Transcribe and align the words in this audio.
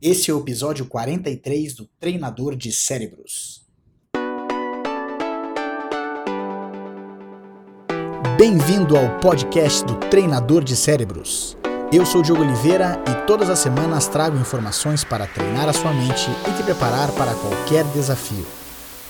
Esse 0.00 0.30
é 0.30 0.34
o 0.34 0.38
episódio 0.38 0.86
43 0.86 1.74
do 1.74 1.84
Treinador 1.98 2.54
de 2.54 2.70
Cérebros. 2.70 3.66
Bem-vindo 8.38 8.96
ao 8.96 9.18
podcast 9.18 9.84
do 9.84 9.96
Treinador 9.96 10.62
de 10.62 10.76
Cérebros. 10.76 11.58
Eu 11.92 12.06
sou 12.06 12.22
Diogo 12.22 12.42
Oliveira 12.42 13.02
e 13.10 13.26
todas 13.26 13.50
as 13.50 13.58
semanas 13.58 14.06
trago 14.06 14.38
informações 14.38 15.02
para 15.02 15.26
treinar 15.26 15.68
a 15.68 15.72
sua 15.72 15.92
mente 15.92 16.30
e 16.48 16.56
te 16.56 16.62
preparar 16.62 17.10
para 17.14 17.34
qualquer 17.34 17.84
desafio. 17.86 18.46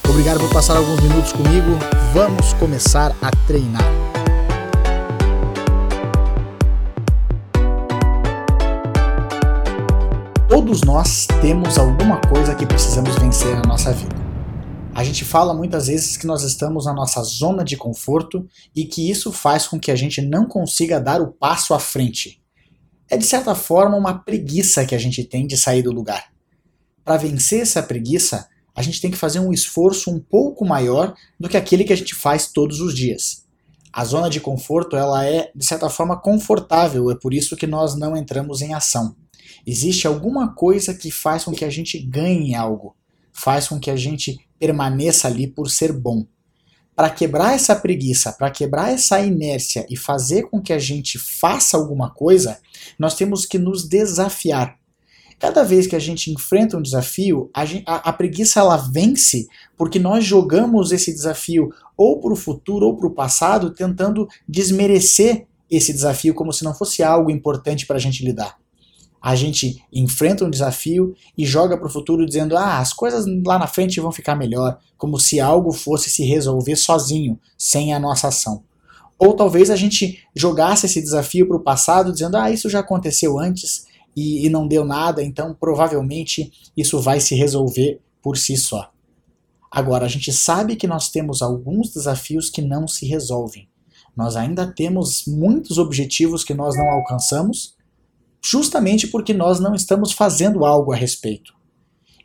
Obrigado 0.09 0.41
por 0.41 0.51
passar 0.51 0.79
alguns 0.79 1.01
minutos 1.01 1.35
comigo. 1.35 1.69
Vamos 2.15 2.55
começar 2.55 3.15
a 3.21 3.31
treinar. 3.47 4.08
Todos 10.69 10.83
nós 10.83 11.27
temos 11.41 11.79
alguma 11.79 12.21
coisa 12.21 12.55
que 12.55 12.67
precisamos 12.67 13.17
vencer 13.17 13.57
na 13.57 13.63
nossa 13.63 13.91
vida. 13.91 14.15
A 14.95 15.03
gente 15.03 15.25
fala 15.25 15.55
muitas 15.55 15.87
vezes 15.87 16.15
que 16.15 16.27
nós 16.27 16.43
estamos 16.43 16.85
na 16.85 16.93
nossa 16.93 17.23
zona 17.23 17.65
de 17.65 17.75
conforto 17.75 18.47
e 18.77 18.85
que 18.85 19.11
isso 19.11 19.33
faz 19.33 19.67
com 19.67 19.81
que 19.81 19.91
a 19.91 19.97
gente 19.97 20.21
não 20.21 20.45
consiga 20.45 21.01
dar 21.01 21.23
o 21.23 21.33
passo 21.33 21.73
à 21.73 21.79
frente. 21.79 22.43
É 23.09 23.17
de 23.17 23.25
certa 23.25 23.55
forma 23.55 23.97
uma 23.97 24.19
preguiça 24.19 24.85
que 24.85 24.95
a 24.95 24.99
gente 24.99 25.25
tem 25.25 25.47
de 25.47 25.57
sair 25.57 25.81
do 25.81 25.91
lugar. 25.91 26.27
Para 27.03 27.17
vencer 27.17 27.63
essa 27.63 27.83
preguiça, 27.83 28.47
a 28.75 28.83
gente 28.83 29.01
tem 29.01 29.11
que 29.11 29.17
fazer 29.17 29.41
um 29.41 29.55
esforço 29.55 30.11
um 30.11 30.21
pouco 30.21 30.67
maior 30.67 31.15
do 31.41 31.49
que 31.49 31.57
aquele 31.57 31.83
que 31.83 31.95
a 31.95 31.97
gente 31.97 32.15
faz 32.15 32.47
todos 32.47 32.83
os 32.83 32.95
dias. 32.95 33.43
A 33.91 34.05
zona 34.05 34.29
de 34.29 34.39
conforto 34.39 34.99
ela 34.99 35.25
é 35.25 35.51
de 35.55 35.65
certa 35.65 35.89
forma 35.89 36.21
confortável, 36.21 37.11
é 37.11 37.15
por 37.15 37.33
isso 37.33 37.57
que 37.57 37.67
nós 37.67 37.97
não 37.97 38.15
entramos 38.15 38.61
em 38.61 38.75
ação. 38.75 39.17
Existe 39.67 40.07
alguma 40.07 40.55
coisa 40.55 40.95
que 40.95 41.11
faz 41.11 41.45
com 41.45 41.53
que 41.53 41.65
a 41.65 41.71
gente 41.71 41.99
ganhe 41.99 42.55
algo, 42.55 42.97
faz 43.33 43.69
com 43.69 43.79
que 43.79 43.91
a 43.91 43.97
gente 43.97 44.39
permaneça 44.59 45.29
ali 45.29 45.47
por 45.47 45.71
ser 45.71 45.93
bom. 45.93 46.27
Para 46.95 47.11
quebrar 47.11 47.55
essa 47.55 47.77
preguiça, 47.77 48.33
para 48.33 48.51
quebrar 48.51 48.93
essa 48.93 49.21
inércia 49.21 49.87
e 49.89 49.97
fazer 49.97 50.45
com 50.45 50.61
que 50.61 50.73
a 50.73 50.79
gente 50.79 51.17
faça 51.19 51.77
alguma 51.77 52.11
coisa, 52.11 52.59
nós 52.99 53.15
temos 53.15 53.47
que 53.47 53.59
nos 53.59 53.89
desafiar. 53.89 54.77
Cada 55.39 55.63
vez 55.63 55.87
que 55.87 55.95
a 55.95 56.01
gente 56.01 56.33
enfrenta 56.33 56.77
um 56.77 56.83
desafio, 56.83 57.49
a, 57.55 57.63
a, 57.87 58.09
a 58.09 58.13
preguiça 58.13 58.59
ela 58.59 58.77
vence 58.77 59.47
porque 59.77 60.01
nós 60.01 60.25
jogamos 60.25 60.91
esse 60.91 61.13
desafio 61.13 61.73
ou 61.97 62.21
para 62.21 62.33
o 62.33 62.37
futuro 62.37 62.87
ou 62.87 62.97
para 62.97 63.07
o 63.07 63.15
passado, 63.15 63.73
tentando 63.73 64.27
desmerecer 64.49 65.47
esse 65.71 65.93
desafio 65.93 66.35
como 66.35 66.53
se 66.53 66.65
não 66.65 66.75
fosse 66.75 67.05
algo 67.05 67.31
importante 67.31 67.87
para 67.87 67.97
a 67.97 68.01
gente 68.01 68.25
lidar 68.25 68.59
a 69.21 69.35
gente 69.35 69.85
enfrenta 69.93 70.45
um 70.45 70.51
desafio 70.51 71.15
e 71.37 71.45
joga 71.45 71.77
para 71.77 71.87
o 71.87 71.91
futuro 71.91 72.25
dizendo: 72.25 72.57
ah, 72.57 72.79
as 72.79 72.93
coisas 72.93 73.27
lá 73.45 73.59
na 73.59 73.67
frente 73.67 74.01
vão 74.01 74.13
ficar 74.13 74.37
melhor, 74.37 74.79
como 74.97 75.19
se 75.19 75.41
algo 75.41 75.73
fosse 75.73 76.09
se 76.09 76.25
resolver 76.25 76.77
sozinho, 76.77 77.39
sem 77.57 77.93
a 77.93 77.99
nossa 77.99 78.29
ação. 78.29 78.63
Ou 79.19 79.35
talvez 79.35 79.71
a 79.71 79.77
gente 79.77 80.23
jogasse 80.35 80.87
esse 80.87 81.03
desafio 81.03 81.47
para 81.47 81.57
o 81.57 81.63
passado 81.63 82.13
dizendo: 82.13 82.37
ah, 82.37 82.51
isso 82.51 82.71
já 82.71 82.81
aconteceu 82.81 83.39
antes 83.39 83.87
e, 84.17 84.47
e 84.47 84.51
não 84.51 84.69
deu 84.69 84.85
nada, 84.85 85.23
então 85.23 85.57
provavelmente 85.59 86.53
isso 86.77 87.01
vai 87.01 87.21
se 87.21 87.35
resolver 87.35 88.01
por 88.23 88.37
si 88.37 88.57
só. 88.57 88.91
Agora, 89.71 90.07
a 90.07 90.09
gente 90.09 90.33
sabe 90.33 90.77
que 90.77 90.87
nós 90.87 91.11
temos 91.11 91.43
alguns 91.43 91.93
desafios 91.93 92.49
que 92.49 92.63
não 92.63 92.89
se 92.89 93.07
resolvem. 93.07 93.69
Nós 94.17 94.35
ainda 94.35 94.67
temos 94.67 95.25
muitos 95.27 95.79
objetivos 95.79 96.43
que 96.43 96.55
nós 96.55 96.77
não 96.77 96.89
alcançamos 96.91 97.77
justamente 98.43 99.07
porque 99.07 99.35
nós 99.35 99.61
não 99.61 99.75
estamos 99.75 100.13
fazendo 100.13 100.65
algo 100.65 100.93
a 100.93 100.97
respeito. 100.97 101.55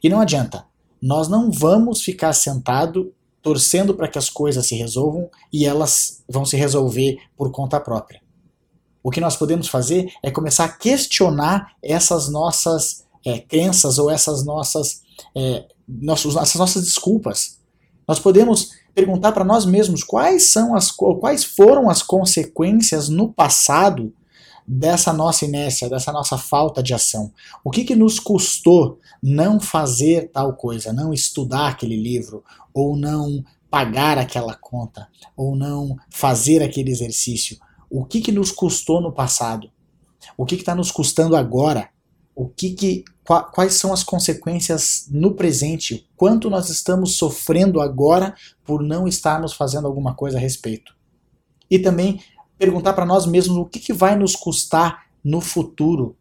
E 0.04 0.10
não 0.10 0.20
adianta, 0.20 0.66
nós 1.02 1.28
não 1.28 1.52
vamos 1.52 2.02
ficar 2.02 2.34
sentado 2.34 3.14
torcendo 3.42 3.94
para 3.94 4.08
que 4.08 4.18
as 4.18 4.30
coisas 4.30 4.66
se 4.66 4.76
resolvam 4.76 5.30
e 5.52 5.66
elas 5.66 6.24
vão 6.30 6.46
se 6.46 6.56
resolver 6.56 7.18
por 7.36 7.52
conta 7.52 7.80
própria. 7.80 8.22
O 9.04 9.12
que 9.12 9.20
nós 9.20 9.36
podemos 9.36 9.68
fazer 9.68 10.10
é 10.24 10.32
começar 10.32 10.64
a 10.64 10.70
questionar 10.70 11.74
essas 11.84 12.30
nossas 12.30 13.04
é, 13.26 13.40
crenças 13.40 14.00
ou 14.00 14.10
essas 14.10 14.46
nossas, 14.46 15.02
é, 15.36 15.66
nossos, 15.88 16.38
essas 16.38 16.56
nossas 16.56 16.86
desculpas. 16.86 17.60
Nós 18.08 18.18
podemos 18.18 18.72
perguntar 18.96 19.34
para 19.34 19.44
nós 19.44 19.66
mesmos 19.66 20.04
quais 20.04 20.52
são 20.52 20.76
as 20.76 20.92
quais 20.92 21.44
foram 21.44 21.90
as 21.90 22.02
consequências 22.02 23.10
no 23.10 23.34
passado 23.34 24.14
dessa 24.68 25.12
nossa 25.12 25.46
inércia, 25.46 25.90
dessa 25.90 26.12
nossa 26.12 26.38
falta 26.38 26.82
de 26.82 26.94
ação? 26.94 27.32
O 27.64 27.70
que, 27.70 27.84
que 27.84 27.96
nos 27.96 28.20
custou 28.20 29.00
não 29.22 29.60
fazer 29.60 30.32
tal 30.32 30.54
coisa, 30.54 30.94
não 30.94 31.14
estudar 31.14 31.68
aquele 31.68 31.96
livro, 31.96 32.44
ou 32.74 32.96
não 32.96 33.44
pagar 33.70 34.18
aquela 34.18 34.56
conta, 34.56 35.08
ou 35.36 35.56
não 35.56 35.98
fazer 36.10 36.62
aquele 36.62 36.92
exercício? 36.92 37.58
O 37.90 38.06
que, 38.06 38.22
que 38.22 38.32
nos 38.32 38.52
custou 38.52 39.02
no 39.02 39.12
passado? 39.12 39.70
O 40.38 40.46
que 40.46 40.56
está 40.56 40.74
nos 40.74 40.92
custando 40.92 41.36
agora? 41.36 41.90
O 42.36 42.48
que, 42.48 42.72
que 42.72 43.04
quais 43.24 43.76
são 43.76 43.94
as 43.94 44.04
consequências 44.04 45.08
no 45.10 45.34
presente? 45.34 46.08
Quanto 46.16 46.50
nós 46.50 46.70
estamos 46.70 47.18
sofrendo 47.18 47.80
agora 47.80 48.34
por 48.66 48.82
não 48.82 49.08
estarmos 49.08 49.54
fazendo 49.54 49.88
alguma 49.88 50.16
coisa 50.16 50.38
a 50.38 50.42
respeito? 50.42 50.96
E 51.70 51.80
também 51.80 52.22
perguntar 52.58 52.94
para 52.94 53.06
nós 53.06 53.26
mesmos 53.26 53.58
o 53.58 53.66
que, 53.66 53.80
que 53.80 53.94
vai 53.94 54.16
nos 54.16 54.36
custar 54.36 55.06
no 55.24 55.42
futuro. 55.42 56.16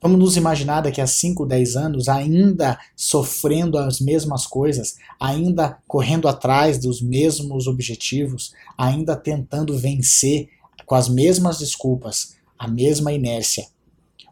Vamos 0.00 0.18
nos 0.18 0.36
imaginar 0.36 0.80
daqui 0.80 1.00
a 1.00 1.06
5, 1.06 1.44
10 1.44 1.76
anos 1.76 2.08
ainda 2.08 2.78
sofrendo 2.96 3.76
as 3.76 4.00
mesmas 4.00 4.46
coisas, 4.46 4.96
ainda 5.18 5.78
correndo 5.86 6.26
atrás 6.26 6.78
dos 6.78 7.02
mesmos 7.02 7.66
objetivos, 7.66 8.54
ainda 8.78 9.14
tentando 9.14 9.76
vencer 9.76 10.48
com 10.86 10.94
as 10.94 11.08
mesmas 11.08 11.58
desculpas, 11.58 12.36
a 12.58 12.66
mesma 12.66 13.12
inércia. 13.12 13.68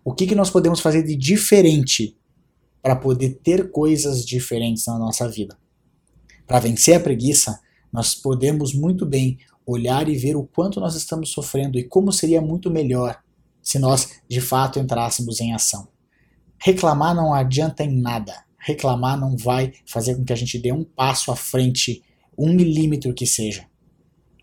O 0.02 0.14
que, 0.14 0.26
que 0.26 0.34
nós 0.34 0.48
podemos 0.48 0.80
fazer 0.80 1.02
de 1.02 1.14
diferente 1.14 2.16
para 2.80 2.96
poder 2.96 3.38
ter 3.42 3.70
coisas 3.70 4.24
diferentes 4.24 4.86
na 4.86 4.98
nossa 4.98 5.28
vida? 5.28 5.58
Para 6.46 6.60
vencer 6.60 6.96
a 6.96 7.00
preguiça, 7.00 7.60
nós 7.92 8.14
podemos 8.14 8.72
muito 8.72 9.04
bem 9.04 9.38
olhar 9.68 10.08
e 10.08 10.16
ver 10.16 10.34
o 10.34 10.44
quanto 10.44 10.80
nós 10.80 10.94
estamos 10.94 11.30
sofrendo 11.30 11.78
e 11.78 11.84
como 11.84 12.10
seria 12.10 12.40
muito 12.40 12.70
melhor 12.70 13.20
se 13.62 13.78
nós 13.78 14.20
de 14.26 14.40
fato 14.40 14.78
entrássemos 14.78 15.40
em 15.40 15.52
ação. 15.52 15.88
Reclamar 16.58 17.14
não 17.14 17.34
adianta 17.34 17.84
em 17.84 18.00
nada. 18.00 18.34
Reclamar 18.58 19.20
não 19.20 19.36
vai 19.36 19.74
fazer 19.84 20.16
com 20.16 20.24
que 20.24 20.32
a 20.32 20.36
gente 20.36 20.58
dê 20.58 20.72
um 20.72 20.82
passo 20.82 21.30
à 21.30 21.36
frente, 21.36 22.02
um 22.36 22.52
milímetro 22.54 23.12
que 23.12 23.26
seja. 23.26 23.66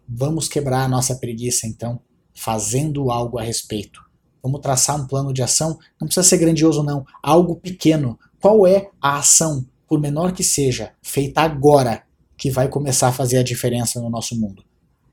Vamos 0.07 0.47
quebrar 0.47 0.83
a 0.83 0.87
nossa 0.87 1.15
preguiça 1.15 1.65
então, 1.65 1.99
fazendo 2.35 3.09
algo 3.09 3.39
a 3.39 3.41
respeito. 3.41 4.05
Vamos 4.43 4.61
traçar 4.61 5.01
um 5.01 5.07
plano 5.07 5.33
de 5.33 5.41
ação, 5.41 5.79
não 5.99 6.07
precisa 6.07 6.27
ser 6.27 6.37
grandioso 6.37 6.83
não, 6.83 7.03
algo 7.23 7.55
pequeno. 7.55 8.19
Qual 8.39 8.67
é 8.67 8.91
a 9.01 9.17
ação, 9.17 9.65
por 9.87 9.99
menor 9.99 10.33
que 10.33 10.43
seja, 10.43 10.93
feita 11.01 11.41
agora, 11.41 12.03
que 12.37 12.51
vai 12.51 12.69
começar 12.69 13.07
a 13.07 13.11
fazer 13.11 13.39
a 13.39 13.43
diferença 13.43 13.99
no 13.99 14.09
nosso 14.09 14.39
mundo? 14.39 14.63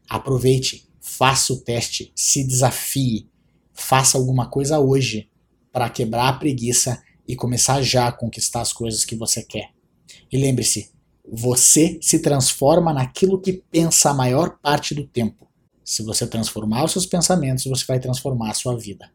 Aproveite, 0.09 0.89
faça 1.01 1.53
o 1.53 1.61
teste, 1.61 2.13
se 2.15 2.45
desafie, 2.45 3.29
faça 3.73 4.19
alguma 4.19 4.49
coisa 4.49 4.79
hoje 4.79 5.29
para 5.73 5.89
quebrar 5.89 6.29
a 6.29 6.33
preguiça 6.35 7.03
e 7.27 7.35
começar 7.35 7.83
já 7.83 8.09
a 8.09 8.13
conquistar 8.13 8.61
as 8.61 8.73
coisas 8.73 9.05
que 9.05 9.17
você 9.17 9.43
quer. 9.43 9.71
E 10.31 10.37
lembre-se, 10.37 10.91
você 11.31 11.99
se 12.03 12.19
transforma 12.19 12.93
naquilo 12.93 13.41
que 13.41 13.53
pensa 13.71 14.11
a 14.11 14.15
maior 14.15 14.59
parte 14.63 14.95
do 14.95 15.07
tempo. 15.07 15.49
Se 15.85 16.03
você 16.03 16.27
transformar 16.27 16.85
os 16.85 16.93
seus 16.93 17.07
pensamentos, 17.07 17.65
você 17.65 17.85
vai 17.87 17.99
transformar 17.99 18.51
a 18.51 18.55
sua 18.55 18.77
vida. 18.77 19.11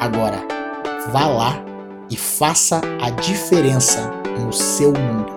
Agora, 0.00 0.46
vá 1.12 1.26
lá 1.26 1.64
e 2.10 2.16
faça 2.16 2.80
a 3.00 3.10
diferença 3.10 4.10
no 4.38 4.52
seu 4.52 4.92
mundo. 4.92 5.29